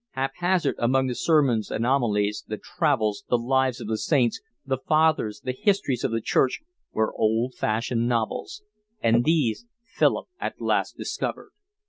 Haphazard 0.13 0.73
among 0.79 1.05
the 1.05 1.13
sermons 1.13 1.69
and 1.69 1.85
homilies, 1.85 2.43
the 2.47 2.57
travels, 2.57 3.23
the 3.29 3.37
lives 3.37 3.79
of 3.79 3.87
the 3.87 3.99
Saints, 3.99 4.41
the 4.65 4.79
Fathers, 4.79 5.41
the 5.41 5.51
histories 5.51 6.03
of 6.03 6.09
the 6.09 6.21
church, 6.21 6.61
were 6.91 7.13
old 7.13 7.53
fashioned 7.53 8.07
novels; 8.09 8.63
and 8.99 9.23
these 9.23 9.67
Philip 9.83 10.25
at 10.39 10.59
last 10.59 10.97
discovered. 10.97 11.51